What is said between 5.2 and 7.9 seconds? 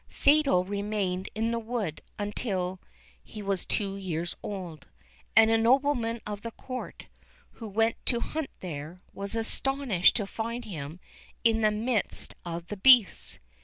and a nobleman of the Court, who